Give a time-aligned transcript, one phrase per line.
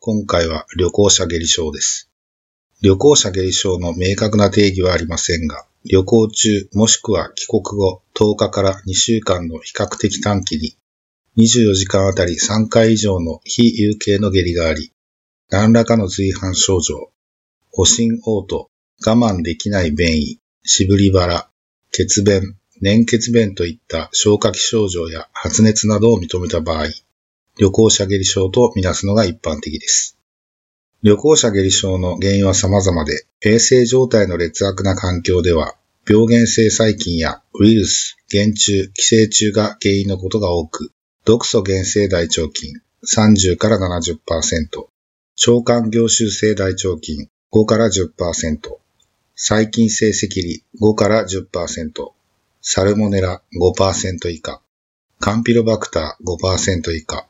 [0.00, 2.08] 今回は旅行者下痢症です。
[2.82, 10.76] 旅行者下痢症の明確な定義はありませんが、旅行中もしくは帰国後10日から2週間の比較的短期に
[11.36, 14.92] 24時間あたり3回以上の非有形の下痢があり、
[15.50, 17.10] 何らかの随伴症状、
[17.72, 18.68] 誤診嘔吐、
[19.04, 21.50] 我慢できない便意、しぶり腹、
[21.90, 26.86] 血便、粘血便といった消化器症状や発熱などを認めた場合、
[27.58, 30.16] 旅行者下痢症とみなすのが一般的です。
[31.02, 35.74] 旅行者下痢症の原因は様々で、衛生状態の劣悪な環境では、
[36.08, 40.92] 病原性細菌やウイルス、原虫、寄生虫が原因のことが多く、
[41.24, 44.18] 毒素原性大腸菌30から70%、
[45.46, 48.08] 腸管凝集性大腸菌5から10%、
[49.34, 52.12] 細菌性赤痢5から10%、
[52.60, 54.62] サルモネラ5%以下、
[55.18, 57.28] カンピロバクター5%以下、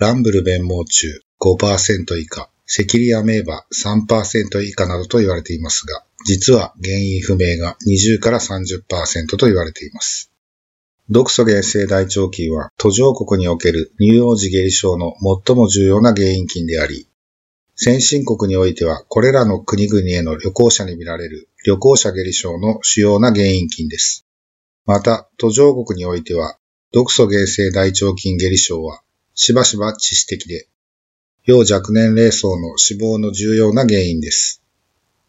[0.00, 10.32] ランブル弁毛虫5%以下、セキリアメーバ3%以下などと言われていますが、実は原因不明が20から30%と言われています。
[11.10, 15.12] 毒素原性大腸菌は途上国における乳幼児下痢症の
[15.44, 17.06] 最も重要な原因菌であり、
[17.76, 24.26] 先進国においてはこれらの国々への旅行者に見られる旅行者下痢症の主要な原因菌です。
[24.86, 26.56] また、途上国においては、
[26.90, 29.02] 毒素原性大腸菌下痢症は、
[29.34, 30.68] しばしば致死的で、
[31.44, 34.62] 幼若年齢層の死亡の重要な原因です。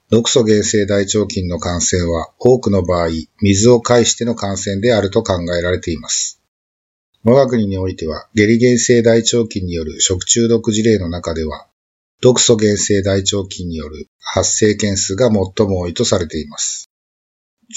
[0.10, 3.08] 毒素原性大腸菌の感染は、多くの場合、
[3.42, 6.42] 水を介しての感染であると考えられています。
[7.24, 11.68] 我が国においては、下痢原性大腸菌による食中毒事例の中では、
[12.20, 16.90] 毒素原性大腸菌による発生件数が最も多いとされています。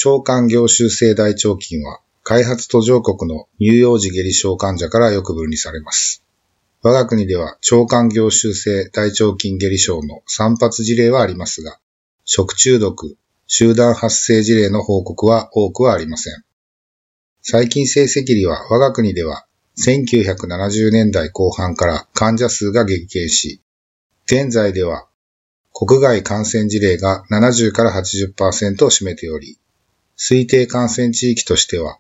[0.05, 6.25] 腸管凝集性大腸菌は、開発途上国の乳幼児下痢症患者からよく分離されます。
[6.83, 11.79] 我が国では腸管凝集性大腸菌下痢症の散発事例はありますが、
[12.25, 16.43] 食中毒、集団発生事例の報告は多くはありません。
[17.43, 19.45] 細菌性赤痢は我が国では
[19.77, 23.61] 1970年代後半から患者数が激減し、
[24.25, 25.09] 現在では
[25.75, 29.59] 国外感染事例が70から80%を占めており、
[30.17, 31.99] 推定感染地域としては、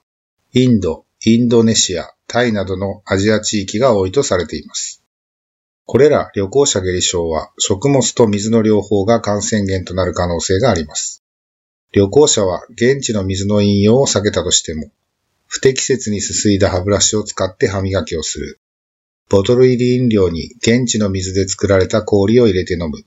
[0.57, 5.03] インド、インドネシア、タイなどのアジア地域が多いとされています。
[5.85, 11.25] これら旅行者下痢症は食物と水の両方が感染源となる可能性があります。
[11.91, 14.93] 旅行者は現地の水の飲用を避けたとしても、
[15.49, 18.61] 不適切にすすいだ歯ブラシを使って歯磨きをする。
[19.29, 23.05] ボトル入り飲料に現地の水で作られた氷を入れて飲む。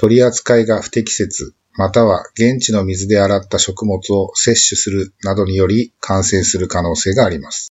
[0.00, 7.72] 取り扱いが不適切、または現地の水で洗った食物を摂取するなどにより感染する可能性があります。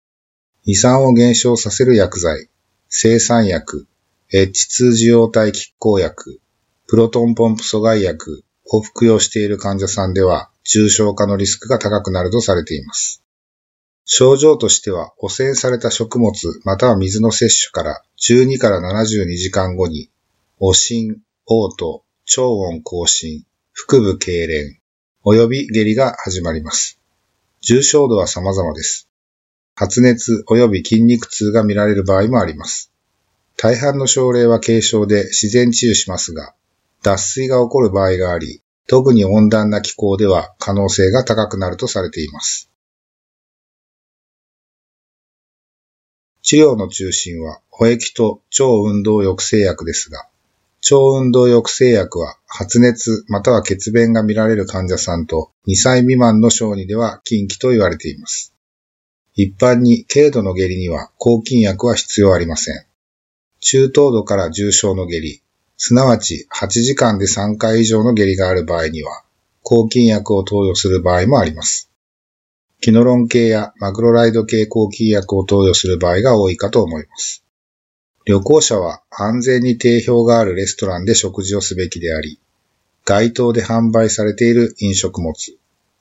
[0.64, 2.48] 胃酸を減少させる薬剤、
[2.88, 3.86] 生産薬、
[4.32, 6.40] H2 受容体拮抗薬、
[6.88, 13.22] プロトンポンプ阻害薬を服用している患者さんでは重症化のリスクが高くなるとされています。
[14.04, 16.32] 症状としては汚染された食物
[16.64, 20.10] または水の摂取から12から72時間後に、
[20.58, 24.78] 汚心、嘔吐、超音更新、腹部痙攣、
[25.24, 27.00] 及び下痢が始まります。
[27.62, 29.08] 重症度は様々です。
[29.74, 32.92] 発熱及び筋肉痛が見られる場合もあります。
[33.56, 36.54] 大半の症例は軽症で自然治癒しますが、
[37.02, 42.70] 脱水が起こる場合があり、特に温暖な気候では可能性が高くなるとされています。
[46.42, 50.28] 治療の中心は、補液と超運動抑制薬ですが、
[50.80, 58.54] 超運動抑制薬は発熱または血便が見られる患者さんと2歳未満の小児では禁忌と言われています。
[59.34, 62.84] 一般に軽度の下痢には抗菌薬は必要ありません。
[63.60, 65.42] 中等度から重症の下痢、
[65.76, 69.22] すなわち8時間で3回以上の下痢がある場合には、
[69.62, 71.90] 抗菌薬を投与する場合もあります。
[72.80, 77.44] キノロン系やマクロライド系抗菌薬を投与する場合が多いかと思います。
[78.28, 82.38] 旅行者は安全に定評があるレストランで食事をすべきであり、
[83.06, 85.32] 街頭で販売されている飲食物、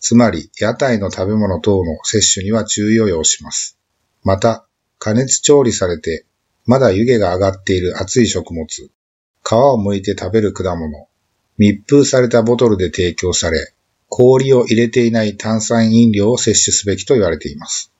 [0.02, 3.78] つまり屋台の食べ物等の摂取には注意を要します。
[4.26, 4.68] また、
[5.00, 6.26] 加熱調理されて、
[6.66, 11.08] まだ湯気が上がっている熱い食物、皮を剥いて食べる果物、
[11.58, 13.74] 密封されたボトルで提供され、
[14.10, 17.94] 氷を入れていない炭酸飲料を摂取すべきと言われています。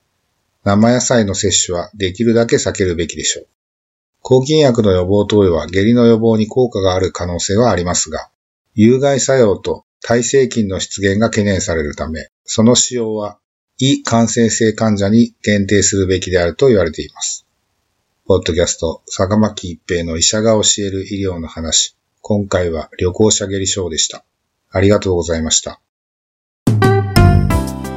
[0.64, 3.46] 生野菜の摂取はできるだけ避けるべきでしょう。
[4.28, 8.28] 抗菌薬の予防投与は下痢の予防に効果がある可能性はありますが、
[8.74, 13.38] 有害作用と耐性菌の出現が懸念されるため、その使用は
[13.78, 17.46] 胃感染性患者に限定するべきであると言われています。
[18.26, 21.96] ポッドキャスト、坂巻一平の医者が教える医療の話。
[22.20, 24.26] 今回は旅行者下痢症でした。
[24.68, 25.80] ありがとうございました。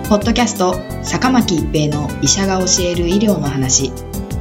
[0.08, 3.92] ポッドキャスト、坂巻一平の医者が教える医療の話。